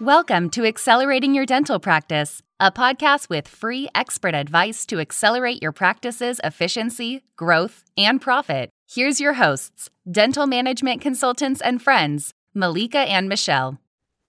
[0.00, 5.70] Welcome to Accelerating Your Dental Practice, a podcast with free expert advice to accelerate your
[5.70, 8.70] practice's efficiency, growth, and profit.
[8.90, 13.78] Here's your hosts, dental management consultants and friends, Malika and Michelle.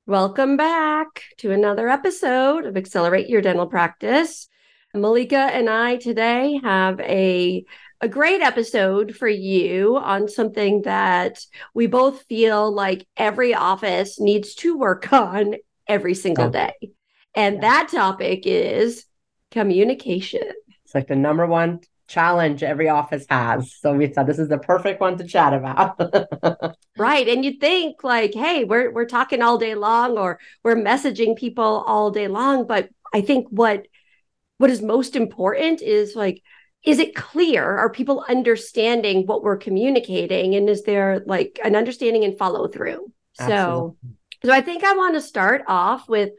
[0.05, 4.47] Welcome back to another episode of Accelerate Your Dental Practice.
[4.93, 7.65] Malika and I today have a
[8.03, 11.39] a great episode for you on something that
[11.73, 15.55] we both feel like every office needs to work on
[15.87, 16.49] every single oh.
[16.49, 16.73] day.
[17.33, 17.61] And yeah.
[17.61, 19.05] that topic is
[19.51, 20.51] communication.
[20.83, 23.73] It's like the number one challenge every office has.
[23.79, 25.97] So we thought this is the perfect one to chat about.
[26.97, 27.25] right.
[27.29, 31.85] And you think like, hey, we're we're talking all day long or we're messaging people
[31.87, 32.67] all day long.
[32.67, 33.87] But I think what
[34.57, 36.43] what is most important is like
[36.83, 37.63] is it clear?
[37.63, 40.55] Are people understanding what we're communicating?
[40.55, 43.97] And is there like an understanding and follow through so
[44.43, 46.31] so i think i want to start off with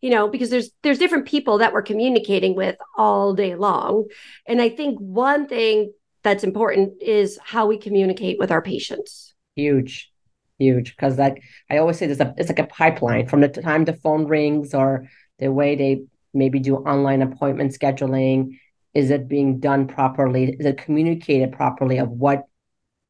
[0.00, 4.06] you know because there's there's different people that we're communicating with all day long.
[4.46, 9.34] And i think one thing that's important is how we communicate with our patients.
[9.54, 10.10] Huge
[10.58, 10.96] huge.
[10.96, 13.26] Because like i always say there's a it's like a pipeline.
[13.26, 15.08] From the time the phone rings or
[15.38, 16.02] the way they
[16.32, 18.58] maybe do online appointment scheduling
[18.96, 20.56] is it being done properly?
[20.58, 22.44] Is it communicated properly of what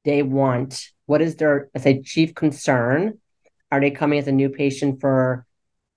[0.05, 0.91] they want?
[1.07, 3.21] What is their, say, chief concern?
[3.71, 5.47] Are they coming as a new patient for,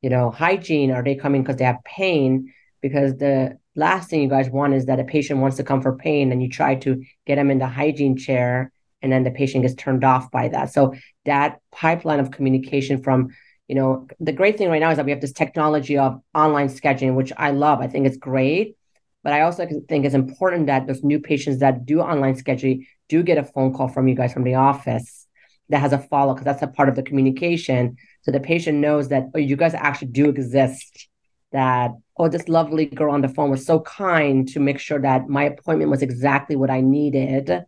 [0.03, 0.91] you know, hygiene?
[0.91, 2.53] Are they coming because they have pain?
[2.83, 5.97] Because the last thing you guys want is that a patient wants to come for
[5.97, 9.63] pain and you try to get them in the hygiene chair and then the patient
[9.63, 10.71] gets turned off by that.
[10.71, 10.93] So
[11.25, 13.29] that pipeline of communication from,
[13.67, 16.67] you know, the great thing right now is that we have this technology of online
[16.67, 17.79] scheduling, which I love.
[17.79, 18.75] I think it's great.
[19.23, 23.21] But I also think it's important that those new patients that do online scheduling do
[23.23, 25.27] get a phone call from you guys from the office
[25.69, 27.97] that has a follow because that's a part of the communication.
[28.23, 31.07] So the patient knows that oh, you guys actually do exist.
[31.51, 35.29] That oh, this lovely girl on the phone was so kind to make sure that
[35.29, 37.63] my appointment was exactly what I needed.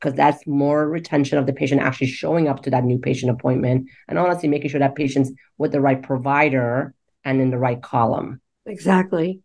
[0.00, 3.88] Because that's more retention of the patient actually showing up to that new patient appointment,
[4.08, 8.40] and honestly making sure that patient's with the right provider and in the right column.
[8.64, 9.42] Exactly.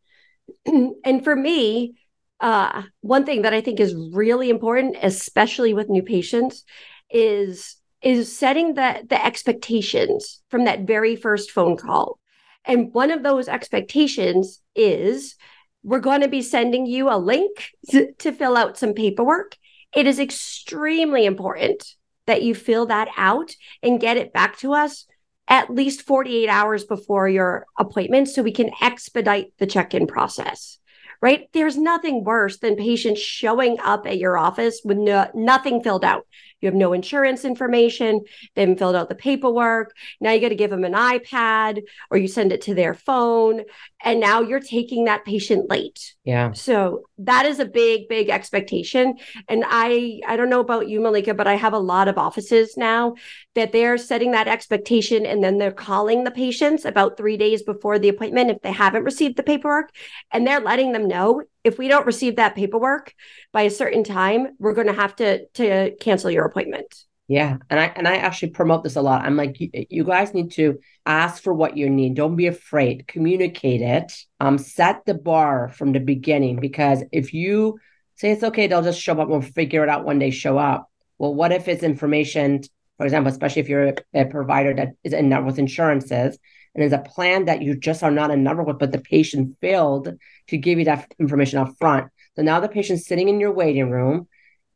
[0.65, 1.95] and for me,
[2.39, 6.63] uh, one thing that I think is really important, especially with new patients,
[7.09, 12.19] is is setting the the expectations from that very first phone call.
[12.65, 15.35] And one of those expectations is
[15.83, 19.55] we're going to be sending you a link to, to fill out some paperwork.
[19.95, 21.95] It is extremely important
[22.25, 23.51] that you fill that out
[23.83, 25.05] and get it back to us
[25.47, 30.79] at least 48 hours before your appointment so we can expedite the check in process
[31.21, 31.49] right?
[31.53, 36.27] There's nothing worse than patients showing up at your office with no, nothing filled out.
[36.65, 38.21] You have no insurance information.
[38.55, 39.95] They haven't filled out the paperwork.
[40.19, 43.61] Now you got to give them an iPad or you send it to their phone.
[44.03, 46.15] And now you're taking that patient late.
[46.23, 46.53] Yeah.
[46.53, 49.13] So that is a big, big expectation.
[49.47, 52.75] And I, I don't know about you, Malika, but I have a lot of offices
[52.77, 53.13] now
[53.53, 57.99] that they're setting that expectation and then they're calling the patients about three days before
[57.99, 59.91] the appointment if they haven't received the paperwork.
[60.31, 63.13] And they're letting them know if we don't receive that paperwork
[63.51, 67.03] by a certain time, we're going to have to to cancel your appointment.
[67.27, 69.23] Yeah, and I and I actually promote this a lot.
[69.23, 72.13] I'm like, you, guys need to ask for what you need.
[72.13, 73.07] Don't be afraid.
[73.07, 74.13] Communicate it.
[74.39, 77.79] Um, set the bar from the beginning because if you
[78.15, 79.27] say it's okay, they'll just show up.
[79.27, 80.91] We'll figure it out when they show up.
[81.17, 82.61] Well, what if it's information?
[82.97, 86.37] For example, especially if you're a, a provider that is in with insurances,
[86.75, 89.57] and there's a plan that you just are not in number with, but the patient
[89.61, 90.13] failed
[90.47, 92.11] to give you that information up front.
[92.35, 94.27] So now the patient's sitting in your waiting room.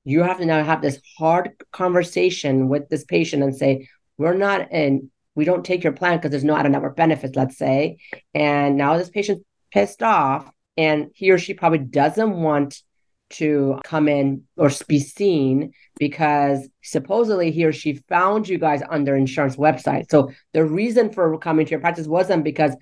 [0.06, 4.72] You have to now have this hard conversation with this patient and say, we're not
[4.72, 7.98] in, we don't take your plan because there's no out of network benefits, let's say.
[8.34, 12.82] And now this patient's pissed off and he or she probably doesn't want
[13.30, 19.04] to come in or be seen because supposedly he or she found you guys on
[19.04, 20.10] their insurance website.
[20.10, 22.76] So the reason for coming to your practice wasn't because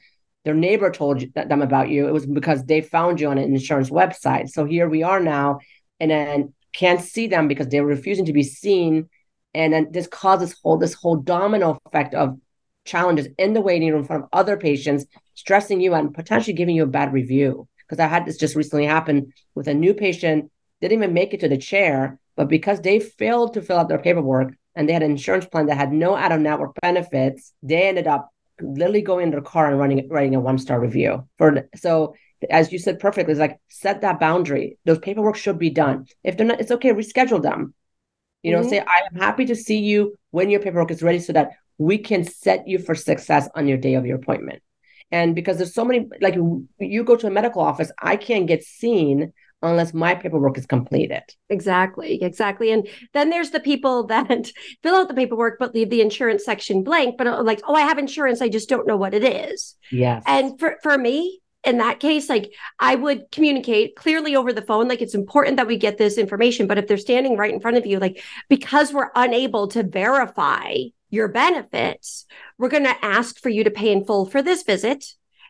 [0.45, 2.07] their neighbor told them about you.
[2.07, 4.49] It was because they found you on an insurance website.
[4.49, 5.59] So here we are now,
[5.99, 9.09] and then can't see them because they're refusing to be seen.
[9.53, 12.39] And then this causes whole this whole domino effect of
[12.85, 16.75] challenges in the waiting room in front of other patients, stressing you and potentially giving
[16.75, 20.51] you a bad review because I had this just recently happen with a new patient,
[20.81, 23.99] didn't even make it to the chair, but because they failed to fill out their
[23.99, 27.87] paperwork and they had an insurance plan that had no out of network benefits, they
[27.87, 28.29] ended up
[28.61, 31.27] literally going in their car and running writing a one star review.
[31.37, 32.15] For so
[32.49, 34.77] as you said perfectly, it's like set that boundary.
[34.85, 36.05] Those paperwork should be done.
[36.23, 37.73] If they're not, it's okay, reschedule them.
[38.43, 38.69] You know, mm-hmm.
[38.69, 41.97] say, I am happy to see you when your paperwork is ready so that we
[41.97, 44.61] can set you for success on your day of your appointment.
[45.11, 48.63] And because there's so many, like you go to a medical office, I can't get
[48.63, 51.23] seen unless my paperwork is completed.
[51.49, 52.71] Exactly, exactly.
[52.71, 54.47] And then there's the people that
[54.83, 57.81] fill out the paperwork but leave the insurance section blank, but uh, like, oh, I
[57.81, 59.75] have insurance, I just don't know what it is.
[59.91, 60.23] Yes.
[60.27, 64.87] And for for me, in that case, like I would communicate clearly over the phone.
[64.87, 66.67] Like it's important that we get this information.
[66.67, 70.75] But if they're standing right in front of you, like because we're unable to verify
[71.09, 72.25] your benefits,
[72.57, 75.05] we're going to ask for you to pay in full for this visit.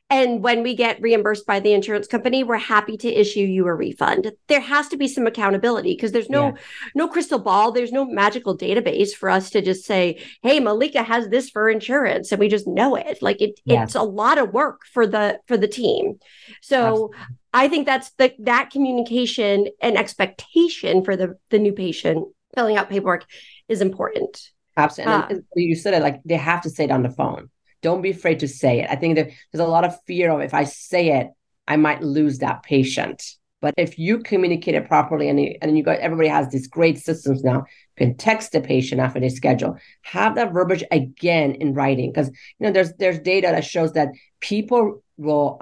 [0.10, 3.74] And when we get reimbursed by the insurance company, we're happy to issue you a
[3.76, 4.32] refund.
[4.48, 6.54] There has to be some accountability because there's no yeah.
[6.96, 11.28] no crystal ball, there's no magical database for us to just say, "Hey, Malika has
[11.28, 13.22] this for insurance," and we just know it.
[13.22, 16.20] Like it, it's a lot of work for the for the team.
[16.62, 17.18] So Absolutely.
[17.54, 22.90] I think that's the that communication and expectation for the the new patient filling out
[22.90, 23.26] paperwork
[23.68, 24.52] is important.
[24.78, 25.36] Absolutely.
[25.36, 25.54] And ah.
[25.56, 27.50] you said it like they have to say it on the phone.
[27.82, 28.90] Don't be afraid to say it.
[28.90, 31.28] I think that there's a lot of fear of if I say it,
[31.68, 33.24] I might lose that patient.
[33.60, 37.44] But if you communicate it properly and, and you got everybody has these great systems
[37.44, 37.66] now,
[37.98, 42.12] you can text the patient after they schedule, have that verbiage again in writing.
[42.12, 44.10] Because you know, there's there's data that shows that
[44.40, 45.60] people will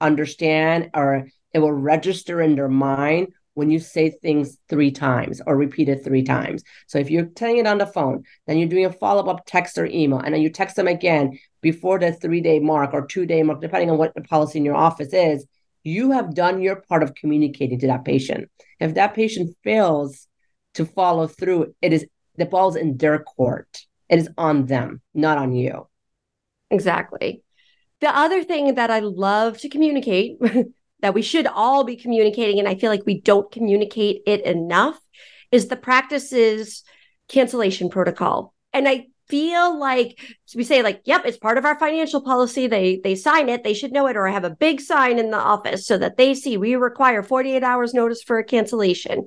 [0.00, 5.56] understand or it will register in their mind when you say things three times or
[5.56, 6.62] repeat it three times.
[6.86, 9.76] So if you're telling it on the phone, then you're doing a follow up text
[9.78, 13.26] or email, and then you text them again before the three day mark or two
[13.26, 15.46] day mark, depending on what the policy in your office is,
[15.84, 18.50] you have done your part of communicating to that patient.
[18.80, 20.28] If that patient fails
[20.74, 22.06] to follow through, it is
[22.36, 23.86] the ball's in their court.
[24.08, 25.88] It is on them, not on you.
[26.70, 27.42] Exactly.
[28.00, 30.38] The other thing that I love to communicate
[31.02, 34.98] that we should all be communicating, and I feel like we don't communicate it enough,
[35.50, 36.84] is the practices
[37.28, 38.54] cancellation protocol.
[38.72, 40.18] And I feel like
[40.54, 42.66] we say like yep it's part of our financial policy.
[42.66, 43.64] They they sign it.
[43.64, 46.16] They should know it or I have a big sign in the office so that
[46.16, 49.26] they see we require 48 hours notice for a cancellation.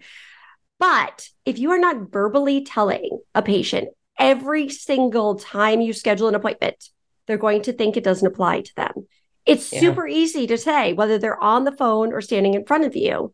[0.77, 3.89] But if you are not verbally telling a patient
[4.19, 6.89] every single time you schedule an appointment
[7.25, 9.07] they're going to think it doesn't apply to them
[9.45, 9.79] it's yeah.
[9.79, 13.33] super easy to say whether they're on the phone or standing in front of you.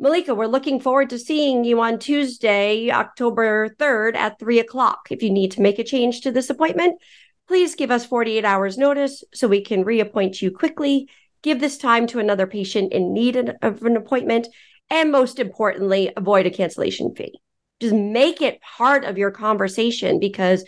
[0.00, 5.08] Malika, we're looking forward to seeing you on Tuesday, October 3rd at 3 o'clock.
[5.10, 7.00] If you need to make a change to this appointment,
[7.48, 11.08] please give us 48 hours notice so we can reappoint you quickly,
[11.42, 14.46] give this time to another patient in need of an appointment,
[14.88, 17.40] and most importantly, avoid a cancellation fee.
[17.80, 20.64] Just make it part of your conversation because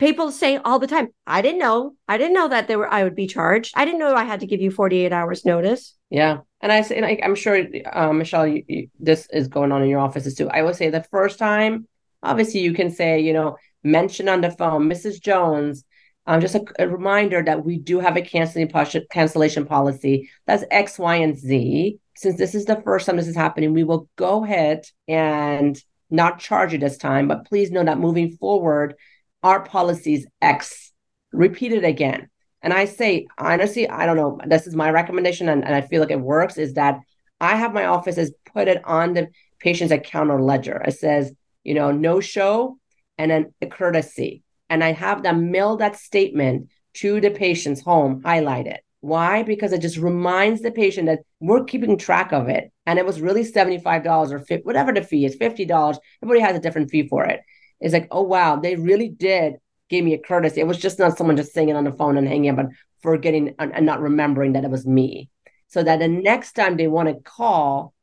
[0.00, 1.94] people say all the time, I didn't know.
[2.08, 3.74] I didn't know that there were I would be charged.
[3.76, 5.94] I didn't know I had to give you 48 hours notice.
[6.08, 6.38] Yeah.
[6.60, 9.88] And I say, like, I'm sure, um, Michelle, you, you, this is going on in
[9.88, 10.48] your offices too.
[10.50, 11.86] I would say the first time,
[12.22, 15.20] obviously, you can say, you know, mention on the phone, Mrs.
[15.20, 15.84] Jones,
[16.26, 18.70] um, just a, a, reminder that we do have a canceling
[19.10, 20.30] cancellation policy.
[20.46, 21.98] That's X, Y, and Z.
[22.16, 26.38] Since this is the first time this is happening, we will go ahead and not
[26.38, 27.28] charge you this time.
[27.28, 28.96] But please know that moving forward,
[29.42, 30.92] our policies X.
[31.32, 32.28] Repeat it again.
[32.62, 34.38] And I say, honestly, I don't know.
[34.46, 36.58] This is my recommendation, and, and I feel like it works.
[36.58, 37.00] Is that
[37.40, 39.28] I have my offices put it on the
[39.60, 40.82] patient's account or ledger.
[40.86, 41.32] It says,
[41.64, 42.78] you know, no show
[43.18, 44.42] and then a courtesy.
[44.68, 48.80] And I have them mail that statement to the patient's home, highlight it.
[49.00, 49.42] Why?
[49.42, 52.70] Because it just reminds the patient that we're keeping track of it.
[52.84, 55.98] And it was really $75 or 50, whatever the fee is, $50.
[56.22, 57.40] Everybody has a different fee for it.
[57.80, 59.56] It's like, oh wow, they really did
[59.88, 60.60] give me a courtesy.
[60.60, 62.72] It was just not someone just singing on the phone and hanging up and
[63.02, 65.28] forgetting and, not remembering that it was me.
[65.68, 67.94] So that the next time they want to call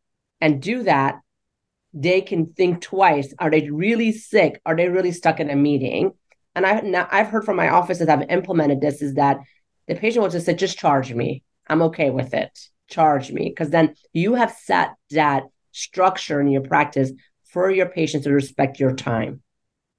[0.41, 1.19] and do that,
[1.93, 3.33] they can think twice.
[3.39, 4.61] Are they really sick?
[4.65, 6.11] Are they really stuck in a meeting?
[6.55, 9.37] And I now I've heard from my offices that have implemented this is that
[9.87, 11.43] the patient will just say, just charge me.
[11.67, 12.57] I'm okay with it.
[12.89, 13.49] Charge me.
[13.49, 17.11] Because then you have set that structure in your practice
[17.45, 19.41] for your patients to respect your time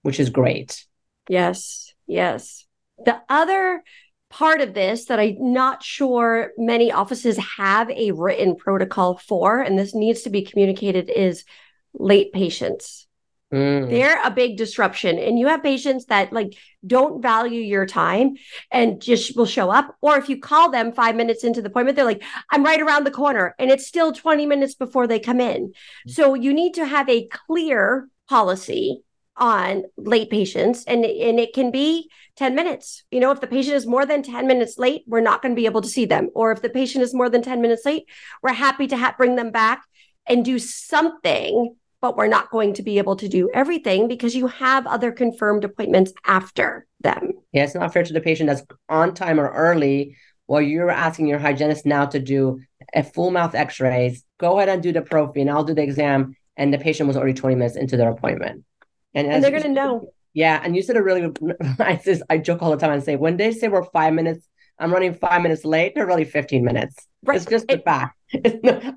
[0.08, 0.86] which is great.
[1.28, 2.64] Yes, yes.
[3.04, 3.84] The other
[4.30, 9.78] part of this that I'm not sure many offices have a written protocol for, and
[9.78, 11.44] this needs to be communicated, is
[11.92, 13.06] late patients.
[13.52, 13.90] Mm.
[13.90, 15.18] They're a big disruption.
[15.18, 16.54] And you have patients that like
[16.86, 18.36] don't value your time
[18.72, 19.94] and just will show up.
[20.00, 23.04] Or if you call them five minutes into the appointment, they're like, I'm right around
[23.04, 23.54] the corner.
[23.58, 25.74] And it's still 20 minutes before they come in.
[26.08, 26.10] Mm.
[26.10, 29.02] So you need to have a clear policy
[29.38, 33.76] on late patients and and it can be 10 minutes you know if the patient
[33.76, 36.28] is more than 10 minutes late we're not going to be able to see them
[36.34, 38.04] or if the patient is more than 10 minutes late
[38.42, 39.82] we're happy to ha- bring them back
[40.26, 44.46] and do something but we're not going to be able to do everything because you
[44.46, 47.32] have other confirmed appointments after them.
[47.52, 50.16] Yeah, it's not fair to the patient that's on time or early
[50.46, 52.60] while you're asking your hygienist now to do
[52.94, 54.24] a full mouth x-rays.
[54.38, 56.36] Go ahead and do the prophy and I'll do the exam.
[56.56, 58.64] And the patient was already 20 minutes into their appointment.
[59.14, 60.12] And, and they're going to know.
[60.34, 60.60] Yeah.
[60.62, 61.32] And you said a really,
[61.78, 64.46] I, just, I joke all the time and say, when they say we're five minutes,
[64.78, 66.96] I'm running five minutes late, they're really 15 minutes.
[67.24, 67.36] Right.
[67.36, 68.17] It's just a fact.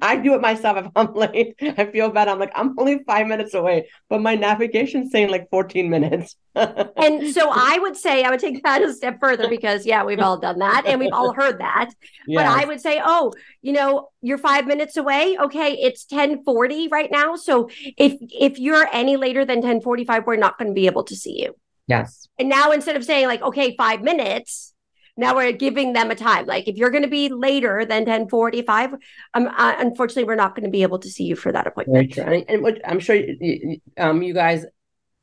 [0.01, 1.55] I do it myself if I'm late.
[1.61, 2.27] I feel bad.
[2.27, 6.35] I'm like, I'm only five minutes away, but my navigation's saying like 14 minutes.
[6.55, 10.19] and so I would say I would take that a step further because yeah, we've
[10.19, 11.89] all done that and we've all heard that.
[12.27, 12.37] Yes.
[12.37, 15.37] But I would say, oh, you know, you're five minutes away.
[15.39, 17.35] Okay, it's 1040 right now.
[17.35, 21.15] So if if you're any later than 1045, we're not going to be able to
[21.15, 21.55] see you.
[21.87, 22.27] Yes.
[22.37, 24.70] And now instead of saying like, okay, five minutes,
[25.17, 26.45] now we're giving them a time.
[26.45, 28.93] Like if you're going to be later than 1045,
[29.33, 32.17] um, uh, unfortunately, we're not going to be able to see you for that appointment.
[32.17, 34.65] And, and I'm sure you, um, you guys,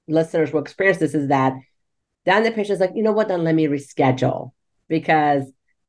[0.07, 1.55] listeners will experience this is that
[2.25, 4.53] then the patient's like, you know what, then let me reschedule
[4.89, 5.45] because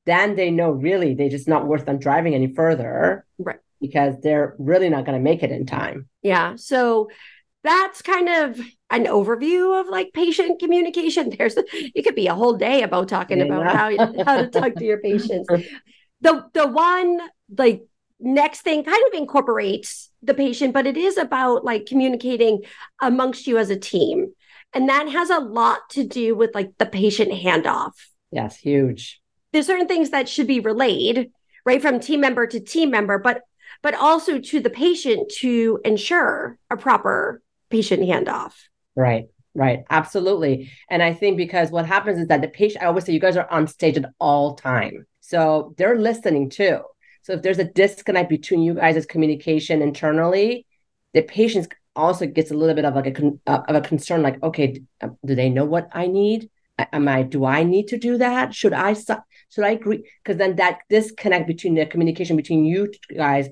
[0.05, 3.25] then they know really they're just not worth them driving any further.
[3.37, 3.59] Right.
[3.81, 6.09] Because they're really not going to make it in time.
[6.21, 6.55] Yeah.
[6.55, 7.09] So
[7.63, 8.59] that's kind of
[8.91, 11.29] an overview of like patient communication.
[11.37, 13.45] There's it could be a whole day about talking yeah.
[13.45, 15.47] about how how to talk to your patients.
[16.21, 17.17] The the one
[17.57, 17.83] like
[18.19, 22.63] next thing kind of incorporates the patient, but it is about like communicating
[23.01, 24.33] amongst you as a team.
[24.73, 27.93] And that has a lot to do with like the patient handoff.
[28.31, 29.21] Yes, huge.
[29.53, 31.31] There's certain things that should be relayed,
[31.65, 33.43] right, from team member to team member, but
[33.81, 38.53] but also to the patient to ensure a proper patient handoff.
[38.99, 39.27] Right.
[39.55, 39.83] Right.
[39.89, 40.71] Absolutely.
[40.89, 43.37] And I think because what happens is that the patient, I always say you guys
[43.37, 45.05] are on stage at all time.
[45.21, 46.81] So they're listening too.
[47.21, 50.65] So if there's a disconnect between you guys' communication internally,
[51.13, 54.41] the patient also gets a little bit of like a uh, of a concern, like,
[54.43, 56.49] okay, uh, do they know what I need?
[56.77, 57.23] Am I?
[57.23, 58.53] Do I need to do that?
[58.53, 58.93] Should I?
[58.93, 60.03] Should I agree?
[60.23, 63.47] Because then that disconnect between the communication between you guys,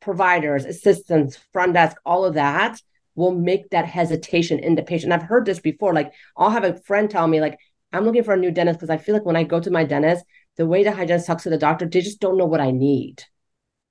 [0.00, 2.78] providers, assistants, front desk, all of that
[3.14, 5.12] will make that hesitation in the patient.
[5.12, 5.94] And I've heard this before.
[5.94, 7.58] Like I'll have a friend tell me, like,
[7.92, 9.84] I'm looking for a new dentist because I feel like when I go to my
[9.84, 10.24] dentist,
[10.56, 13.22] the way the hygienist talks to the doctor, they just don't know what I need.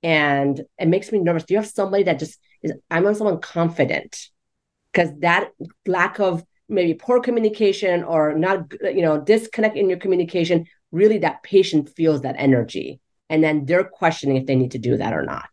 [0.02, 1.44] And it makes me nervous.
[1.44, 4.28] Do you have somebody that just is, I want someone confident
[4.92, 5.50] because that
[5.86, 11.42] lack of maybe poor communication or not, you know, disconnect in your communication, really that
[11.42, 13.00] patient feels that energy.
[13.28, 15.48] And then they're questioning if they need to do that or not.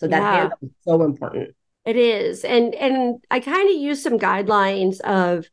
[0.00, 0.48] So that yeah.
[0.62, 1.54] is so important.
[1.88, 2.44] It is.
[2.44, 5.46] And and I kind of use some guidelines of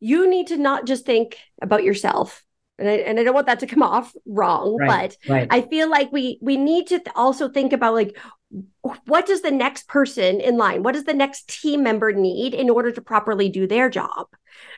[0.00, 2.44] you need to not just think about yourself.
[2.80, 5.46] And I, and I don't want that to come off wrong, right, but right.
[5.48, 8.18] I feel like we we need to also think about like
[9.04, 12.68] what does the next person in line what does the next team member need in
[12.68, 14.26] order to properly do their job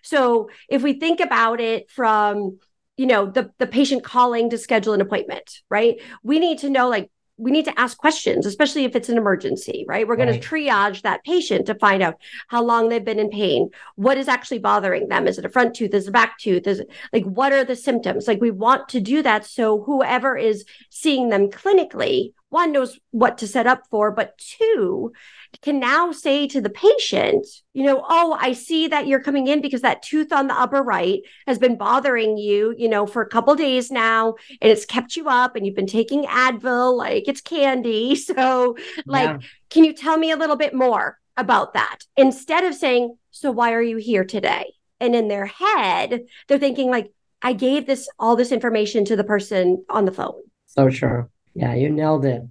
[0.05, 2.57] so if we think about it from
[2.97, 6.88] you know the the patient calling to schedule an appointment right we need to know
[6.88, 10.07] like we need to ask questions, especially if it's an emergency, right?
[10.07, 10.29] We're right.
[10.29, 14.19] going to triage that patient to find out how long they've been in pain, what
[14.19, 15.26] is actually bothering them.
[15.26, 15.95] Is it a front tooth?
[15.95, 16.67] Is it a back tooth?
[16.67, 18.29] Is it like what are the symptoms?
[18.29, 23.39] Like we want to do that so whoever is seeing them clinically, one knows what
[23.39, 25.13] to set up for, but two
[25.61, 29.61] can now say to the patient, you know, oh, I see that you're coming in
[29.61, 33.29] because that tooth on the upper right has been bothering you, you know, for a
[33.29, 37.41] couple days now and it's kept you up and you've been taking Advil like it's
[37.41, 38.15] candy.
[38.25, 39.49] So, like, yeah.
[39.71, 41.99] can you tell me a little bit more about that?
[42.17, 44.75] Instead of saying, so why are you here today?
[45.01, 49.25] And in their head, they're thinking like, I gave this all this information to the
[49.25, 50.35] person on the phone.
[50.37, 51.29] Oh, so true.
[51.55, 52.43] Yeah, you nailed it.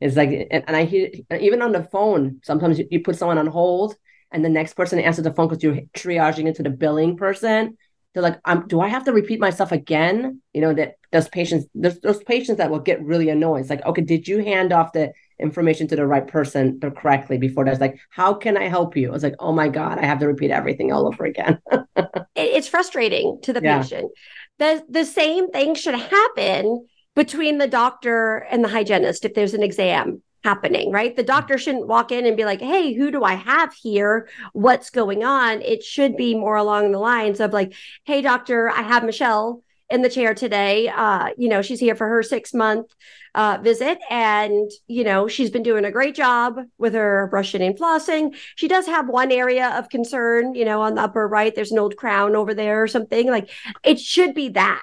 [0.00, 1.10] It's like, and, and I hear
[1.40, 3.96] even on the phone, sometimes you, you put someone on hold
[4.30, 7.76] and the next person answers the phone because you're triaging into the billing person.
[8.14, 10.40] They're like, um, do I have to repeat myself again?
[10.52, 13.60] You know, that those patients, there's those patients that will get really annoyed.
[13.60, 17.64] It's like, okay, did you hand off the information to the right person correctly before
[17.64, 19.14] that's like, how can I help you?
[19.14, 21.58] It's like, oh my God, I have to repeat everything all over again.
[22.36, 23.82] it's frustrating to the yeah.
[23.82, 24.10] patient.
[24.58, 26.86] The the same thing should happen
[27.18, 31.16] between the doctor and the hygienist if there's an exam happening, right?
[31.16, 34.28] The doctor shouldn't walk in and be like, hey, who do I have here?
[34.52, 35.60] What's going on?
[35.62, 40.02] It should be more along the lines of like, hey, doctor, I have Michelle in
[40.02, 40.90] the chair today.
[40.90, 42.86] Uh, you know, she's here for her six month
[43.34, 47.76] uh, visit, and you know, she's been doing a great job with her brushing and
[47.76, 48.36] flossing.
[48.54, 51.52] She does have one area of concern, you know, on the upper right.
[51.52, 53.28] There's an old crown over there or something.
[53.28, 53.50] Like,
[53.82, 54.82] it should be that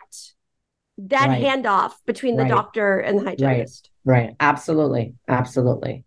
[0.98, 1.44] that right.
[1.44, 2.52] handoff between the right.
[2.52, 3.90] doctor and the hygienist.
[4.06, 4.28] Right.
[4.28, 4.36] right.
[4.40, 5.16] Absolutely.
[5.28, 6.06] Absolutely.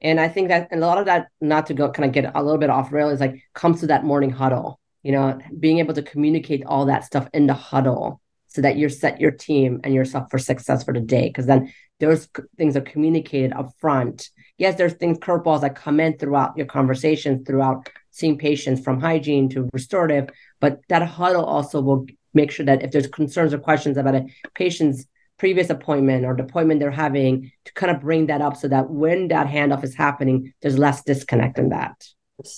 [0.00, 2.32] And I think that and a lot of that, not to go kind of get
[2.34, 4.80] a little bit off rail, is like comes to that morning huddle.
[5.02, 8.88] You know, being able to communicate all that stuff in the huddle so that you're
[8.88, 11.28] set your team and yourself for success for the day.
[11.28, 12.28] Because then those
[12.58, 14.30] things are communicated up front.
[14.58, 19.48] Yes, there's things curveballs that come in throughout your conversations, throughout seeing patients from hygiene
[19.50, 22.06] to restorative, but that huddle also will
[22.36, 25.06] make sure that if there's concerns or questions about a patient's
[25.38, 28.88] previous appointment or the appointment they're having to kind of bring that up so that
[28.88, 32.06] when that handoff is happening, there's less disconnect in that.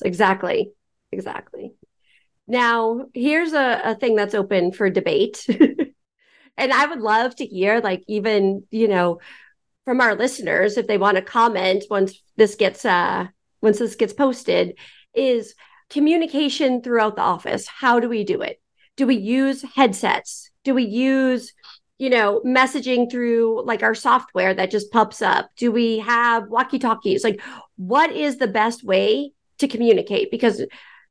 [0.05, 0.73] Exactly.
[1.11, 1.73] Exactly.
[2.47, 5.45] Now, here's a, a thing that's open for debate.
[6.57, 9.21] and I would love to hear, like, even, you know,
[9.85, 13.27] from our listeners, if they want to comment once this gets uh
[13.63, 14.79] once this gets posted,
[15.15, 15.55] is
[15.91, 17.67] communication throughout the office.
[17.67, 18.61] How do we do it?
[18.99, 20.51] Do we use headsets?
[20.65, 21.55] Do we use
[21.99, 25.51] you know, messaging through like our software that just pops up?
[25.57, 27.25] Do we have walkie talkies?
[27.25, 27.41] Like,
[27.77, 30.31] what is the best way to communicate?
[30.31, 30.65] Because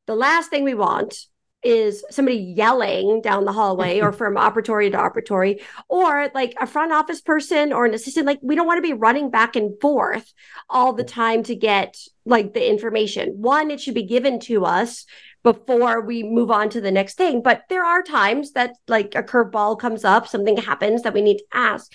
[0.06, 1.26] the last thing we want
[1.64, 6.94] is somebody yelling down the hallway or from operatory to operatory or like a front
[6.94, 10.32] office person or an assistant like we don't want to be running back and forth
[10.70, 15.06] all the time to get like the information one it should be given to us
[15.44, 17.42] before we move on to the next thing.
[17.42, 21.38] But there are times that like a curveball comes up, something happens that we need
[21.38, 21.92] to ask,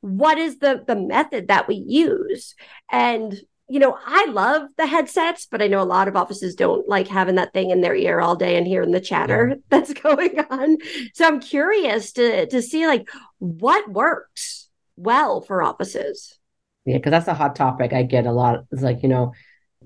[0.00, 2.54] what is the the method that we use?
[2.90, 3.38] And
[3.68, 7.08] you know, I love the headsets, but I know a lot of offices don't like
[7.08, 9.54] having that thing in their ear all day and hearing the chatter yeah.
[9.70, 10.76] that's going on.
[11.14, 16.38] So I'm curious to to see like what works well for offices.
[16.84, 18.64] Yeah, because that's a hot topic I get a lot.
[18.70, 19.32] It's like, you know,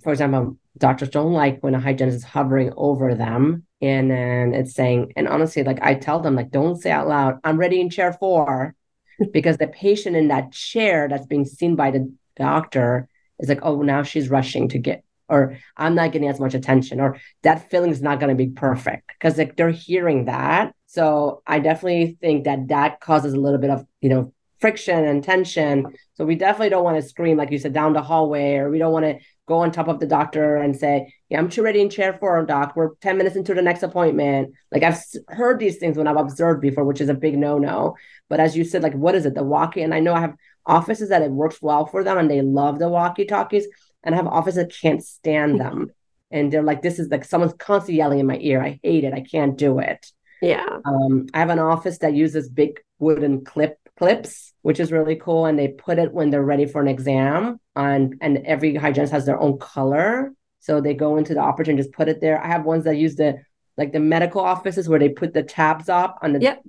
[0.02, 3.64] for example, doctors don't like when a hygienist is hovering over them.
[3.80, 7.38] And then it's saying and honestly like i tell them like don't say out loud
[7.44, 8.75] i'm ready in chair four
[9.32, 13.08] because the patient in that chair that's being seen by the doctor
[13.38, 17.00] is like oh now she's rushing to get or i'm not getting as much attention
[17.00, 20.75] or that feeling is not going to be perfect because like they're hearing that.
[20.86, 25.23] So i definitely think that that causes a little bit of you know friction and
[25.23, 28.71] tension so we definitely don't want to scream like you said down the hallway or
[28.71, 29.18] we don't want to
[29.49, 32.44] go on top of the doctor and say, Yeah, I'm too ready in chair four,
[32.44, 32.75] doc.
[32.76, 34.52] We're 10 minutes into the next appointment.
[34.71, 37.97] Like I've heard these things when I've observed before, which is a big no no.
[38.28, 39.34] But as you said, like, what is it?
[39.34, 39.82] The walkie.
[39.82, 42.78] And I know I have offices that it works well for them and they love
[42.78, 43.66] the walkie talkies.
[44.04, 45.90] And I have offices that can't stand them.
[46.30, 48.62] And they're like, this is like someone's constantly yelling in my ear.
[48.62, 49.14] I hate it.
[49.14, 50.06] I can't do it.
[50.42, 50.78] Yeah.
[50.84, 55.47] Um, I have an office that uses big wooden clip clips, which is really cool.
[55.47, 57.61] And they put it when they're ready for an exam.
[57.76, 60.32] On and every hygienist has their own color.
[60.61, 62.43] So they go into the operator and just put it there.
[62.43, 63.43] I have ones that use the
[63.76, 66.63] like the medical offices where they put the tabs up on the yep.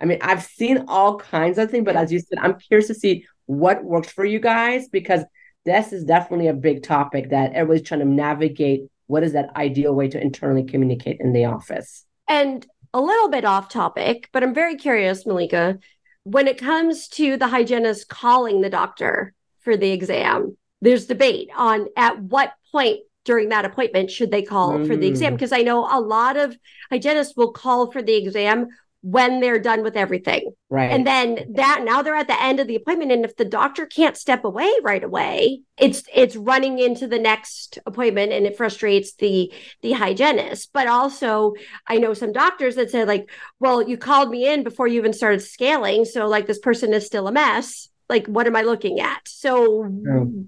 [0.00, 2.94] I mean, I've seen all kinds of things, but as you said, I'm curious to
[2.94, 5.24] see what works for you guys because
[5.64, 8.82] this is definitely a big topic that everybody's trying to navigate.
[9.08, 12.04] What is that ideal way to internally communicate in the office?
[12.28, 15.78] And a little bit off topic, but I'm very curious, Malika
[16.24, 21.88] when it comes to the hygienist calling the doctor for the exam, there's debate on
[21.96, 24.86] at what point during that appointment should they call mm.
[24.86, 25.58] for the exam because mm.
[25.58, 26.56] I know a lot of
[26.90, 28.68] hygienists will call for the exam
[29.02, 30.52] when they're done with everything.
[30.68, 30.90] Right.
[30.90, 33.86] And then that now they're at the end of the appointment and if the doctor
[33.86, 39.14] can't step away right away, it's it's running into the next appointment and it frustrates
[39.14, 40.70] the the hygienist.
[40.72, 41.54] But also
[41.86, 43.30] I know some doctors that said like,
[43.60, 47.06] well, you called me in before you even started scaling, so like this person is
[47.06, 47.88] still a mess.
[48.08, 49.20] Like what am I looking at?
[49.26, 49.84] So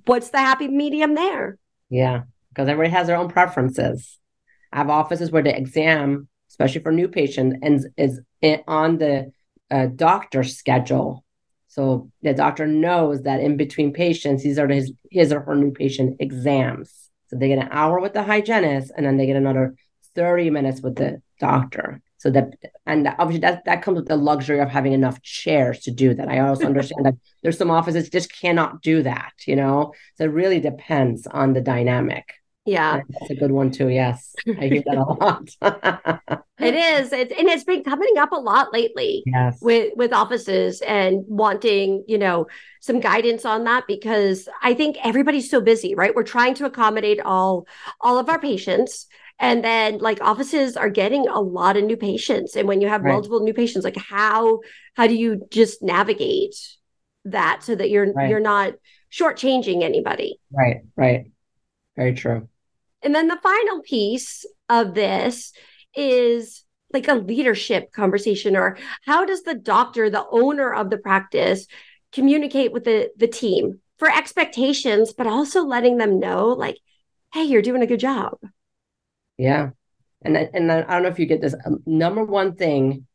[0.07, 1.57] what's the happy medium there?
[1.89, 4.19] Yeah, because everybody has their own preferences.
[4.73, 8.21] I have offices where the exam especially for new patients, and is
[8.67, 9.33] on the
[9.71, 11.25] uh, doctor's schedule.
[11.69, 15.71] So the doctor knows that in between patients, these are his his or her new
[15.71, 17.11] patient exams.
[17.29, 19.77] So they get an hour with the hygienist, and then they get another
[20.17, 22.01] thirty minutes with the doctor.
[22.19, 22.55] So that
[22.87, 26.29] and obviously that that comes with the luxury of having enough chairs to do that.
[26.29, 29.95] I also understand that there's some offices just cannot do that, you know.
[30.17, 32.35] So it really depends on the dynamic.
[32.71, 33.01] Yeah.
[33.09, 33.89] That's a good one too.
[33.89, 34.33] Yes.
[34.47, 36.45] I hear that a lot.
[36.61, 37.13] it is.
[37.13, 39.59] It's, and it's been coming up a lot lately yes.
[39.61, 42.47] with, with offices and wanting, you know,
[42.81, 46.15] some guidance on that because I think everybody's so busy, right?
[46.15, 47.67] We're trying to accommodate all,
[48.01, 49.09] all of our patients.
[49.41, 52.55] And then like offices are getting a lot of new patients.
[52.55, 53.13] And when you have right.
[53.13, 54.61] multiple new patients, like how,
[54.95, 56.55] how do you just navigate
[57.25, 58.31] that so that you're, right.
[58.31, 58.75] you're not
[59.11, 60.39] shortchanging anybody?
[60.53, 60.83] Right.
[60.95, 61.33] Right.
[61.97, 62.49] Very true.
[63.03, 65.53] And then the final piece of this
[65.95, 71.67] is like a leadership conversation or how does the doctor, the owner of the practice,
[72.13, 76.79] communicate with the, the team for expectations, but also letting them know, like,
[77.33, 78.39] hey, you're doing a good job.
[79.37, 79.71] Yeah.
[80.23, 81.55] And, and I don't know if you get this.
[81.65, 83.07] Um, number one thing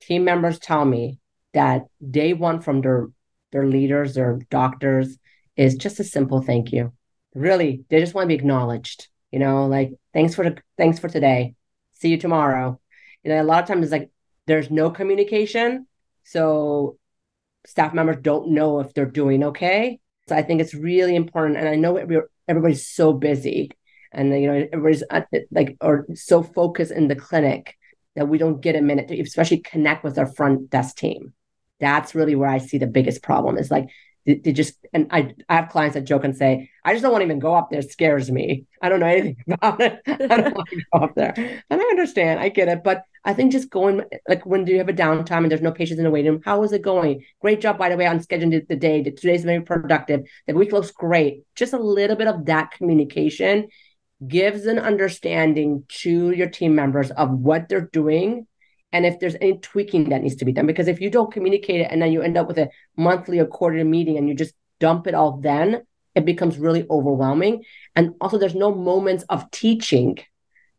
[0.00, 1.18] team members tell me
[1.52, 3.08] that they want from their
[3.52, 5.18] their leaders, their doctors,
[5.56, 6.92] is just a simple thank you.
[7.34, 9.08] Really, they just want to be acknowledged.
[9.30, 11.54] You know, like thanks for the thanks for today.
[11.92, 12.80] See you tomorrow.
[13.22, 14.10] You know, a lot of times it's like
[14.46, 15.86] there's no communication,
[16.24, 16.98] so
[17.66, 20.00] staff members don't know if they're doing okay.
[20.28, 21.58] So I think it's really important.
[21.58, 21.96] And I know
[22.48, 23.70] everybody's so busy,
[24.12, 27.76] and you know everybody's uh, like or so focused in the clinic
[28.16, 31.32] that we don't get a minute to especially connect with our front desk team.
[31.78, 33.88] That's really where I see the biggest problem is like
[34.26, 37.22] they, just and I I have clients that joke and say, I just don't want
[37.22, 37.80] to even go up there.
[37.80, 38.66] It scares me.
[38.82, 40.00] I don't know anything about it.
[40.06, 41.34] I don't want to go up there.
[41.36, 42.84] And I understand, I get it.
[42.84, 45.72] But I think just going like when do you have a downtime and there's no
[45.72, 47.24] patients in the waiting room, how is it going?
[47.40, 49.02] Great job, by the way, on scheduling the day.
[49.02, 50.22] Today's very productive.
[50.46, 51.44] The week looks great.
[51.54, 53.68] Just a little bit of that communication
[54.26, 58.46] gives an understanding to your team members of what they're doing
[58.92, 60.66] and if there's any tweaking that needs to be done.
[60.66, 63.46] Because if you don't communicate it and then you end up with a monthly or
[63.46, 65.82] quarterly meeting and you just dump it all then,
[66.14, 67.64] it becomes really overwhelming.
[67.94, 70.18] And also, there's no moments of teaching.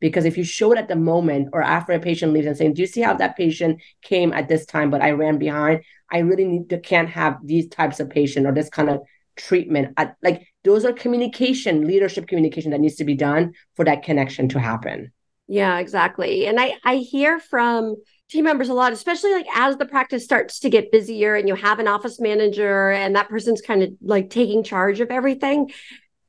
[0.01, 2.73] Because if you show it at the moment or after a patient leaves and saying,
[2.73, 5.83] Do you see how that patient came at this time, but I ran behind?
[6.11, 9.01] I really need to can't have these types of patient or this kind of
[9.37, 9.93] treatment.
[9.97, 14.49] At, like those are communication, leadership communication that needs to be done for that connection
[14.49, 15.11] to happen.
[15.51, 16.47] Yeah, exactly.
[16.47, 17.97] And I I hear from
[18.29, 21.55] team members a lot, especially like as the practice starts to get busier and you
[21.55, 25.69] have an office manager and that person's kind of like taking charge of everything.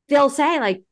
[0.09, 0.83] They'll say like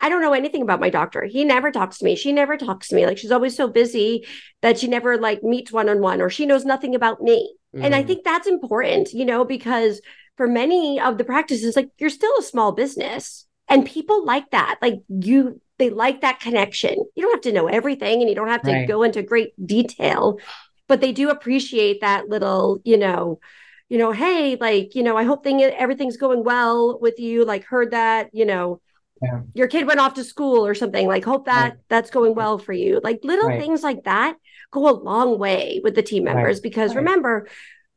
[0.00, 1.24] I don't know anything about my doctor.
[1.24, 2.16] He never talks to me.
[2.16, 3.04] She never talks to me.
[3.04, 4.26] Like she's always so busy
[4.62, 7.54] that she never like meets one on one or she knows nothing about me.
[7.76, 7.84] Mm.
[7.84, 8.06] And I mm.
[8.06, 10.00] think that's important, you know, because
[10.38, 14.78] for many of the practices like you're still a small business and people like that.
[14.80, 16.96] Like you they like that connection.
[17.14, 18.88] You don't have to know everything and you don't have to right.
[18.88, 20.38] go into great detail,
[20.88, 23.40] but they do appreciate that little, you know,
[23.88, 27.44] you know, hey, like, you know, I hope thing everything's going well with you.
[27.44, 28.80] Like heard that, you know,
[29.22, 29.40] yeah.
[29.54, 31.06] your kid went off to school or something.
[31.06, 31.78] Like hope that right.
[31.88, 33.00] that's going well for you.
[33.02, 33.60] Like little right.
[33.60, 34.36] things like that
[34.70, 37.48] go a long way with the team members because remember,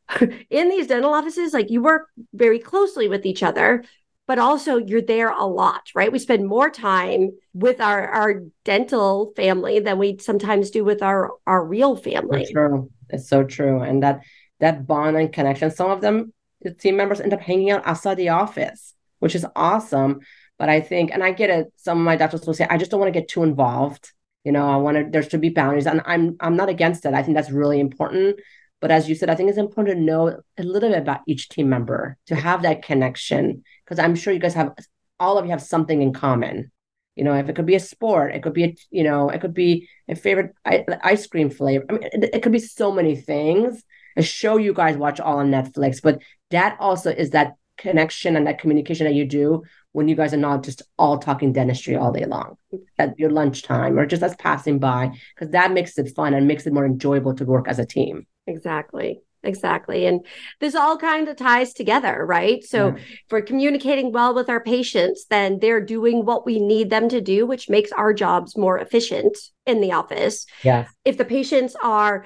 [0.50, 3.84] in these dental offices, like you work very closely with each other
[4.28, 6.12] but also you're there a lot, right?
[6.12, 11.32] We spend more time with our our dental family than we sometimes do with our
[11.48, 12.44] our real family.
[12.44, 12.92] It's true.
[13.10, 13.82] It's so true.
[13.82, 14.22] And that
[14.60, 18.16] that bond and connection, some of them the team members end up hanging out outside
[18.16, 20.20] the office, which is awesome.
[20.60, 22.90] But I think, and I get it, some of my doctors will say, I just
[22.90, 24.12] don't want to get too involved.
[24.44, 25.88] You know, I want to there should be boundaries.
[25.88, 27.13] And I'm I'm not against it.
[27.13, 28.40] I think that's really important.
[28.82, 31.50] But as you said, I think it's important to know a little bit about each
[31.50, 34.73] team member to have that connection because I'm sure you guys have
[35.19, 36.71] all of you have something in common.
[37.15, 39.41] You know, if it could be a sport, it could be a, you know, it
[39.41, 41.86] could be a favorite ice cream flavor.
[41.89, 43.84] I mean, it, it could be so many things.
[44.17, 46.21] A show you guys watch all on Netflix, but
[46.52, 50.38] that also is that connection and that communication that you do when you guys are
[50.38, 52.56] not just all talking dentistry all day long
[52.97, 56.67] at your lunchtime or just as passing by, because that makes it fun and makes
[56.67, 58.26] it more enjoyable to work as a team.
[58.45, 59.21] Exactly.
[59.43, 60.06] Exactly.
[60.06, 60.26] And
[60.60, 62.63] this all kind of ties together, right?
[62.63, 62.95] So, yeah.
[62.95, 67.21] if we're communicating well with our patients, then they're doing what we need them to
[67.21, 70.45] do, which makes our jobs more efficient in the office.
[70.63, 70.88] Yeah.
[71.06, 72.26] If the patients are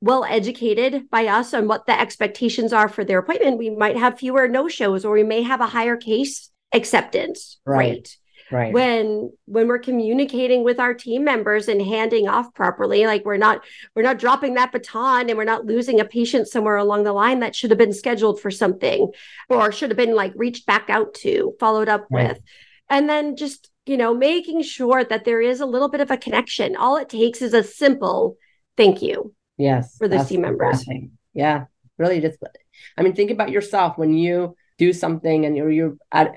[0.00, 4.18] well educated by us on what the expectations are for their appointment, we might have
[4.18, 7.78] fewer no shows or we may have a higher case acceptance right.
[7.78, 8.16] rate
[8.50, 8.72] right.
[8.72, 13.64] when when we're communicating with our team members and handing off properly like we're not
[13.94, 17.40] we're not dropping that baton and we're not losing a patient somewhere along the line
[17.40, 19.10] that should have been scheduled for something
[19.48, 22.28] or should have been like reached back out to followed up right.
[22.28, 22.42] with.
[22.88, 26.16] And then just you know making sure that there is a little bit of a
[26.16, 26.76] connection.
[26.76, 28.36] All it takes is a simple
[28.76, 30.84] thank you yes for the team members.
[31.34, 31.64] yeah
[31.98, 32.38] really just
[32.96, 36.32] i mean think about yourself when you do something and you're, you're at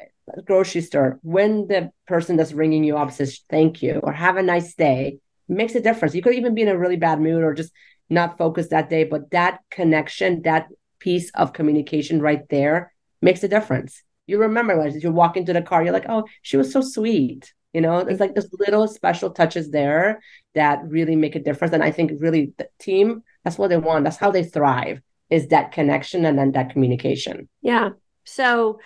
[0.46, 4.44] grocery store, when the person that's ringing you up says thank you or have a
[4.44, 6.16] nice day, makes a difference.
[6.16, 7.72] You could even be in a really bad mood or just
[8.10, 10.68] not focused that day, but that connection, that
[11.00, 14.02] piece of communication right there makes a difference.
[14.26, 17.54] You remember as you walk into the car, you're like, oh, she was so sweet.
[17.74, 20.22] You know, it's like those little special touches there
[20.54, 21.74] that really make a difference.
[21.74, 24.04] And I think really the team, that's what they want.
[24.04, 27.50] That's how they thrive is that connection and then that communication.
[27.62, 27.90] Yeah.
[28.24, 28.80] So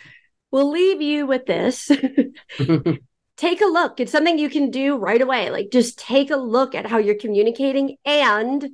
[0.51, 1.89] we'll leave you with this.
[3.37, 3.99] take a look.
[3.99, 5.49] It's something you can do right away.
[5.49, 8.69] Like just take a look at how you're communicating and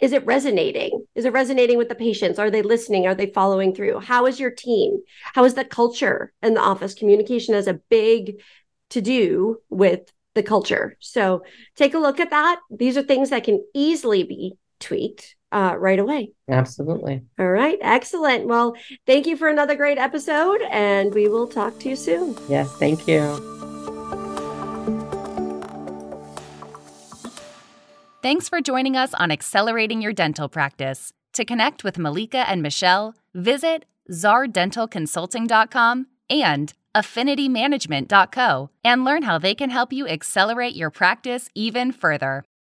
[0.00, 1.06] is it resonating?
[1.14, 2.38] Is it resonating with the patients?
[2.38, 3.06] Are they listening?
[3.06, 4.00] Are they following through?
[4.00, 5.00] How is your team?
[5.34, 6.94] How is the culture in the office?
[6.94, 8.40] Communication is a big
[8.90, 10.00] to do with
[10.34, 10.96] the culture.
[11.00, 11.42] So
[11.76, 12.60] take a look at that.
[12.70, 16.32] These are things that can easily be tweaked uh, right away.
[16.48, 17.22] Absolutely.
[17.38, 17.78] All right.
[17.80, 18.46] Excellent.
[18.46, 22.36] Well, thank you for another great episode, and we will talk to you soon.
[22.48, 22.70] Yes.
[22.72, 23.20] Thank you.
[28.20, 31.12] Thanks for joining us on Accelerating Your Dental Practice.
[31.34, 39.70] To connect with Malika and Michelle, visit zardentalconsulting.com and affinitymanagement.co and learn how they can
[39.70, 42.44] help you accelerate your practice even further.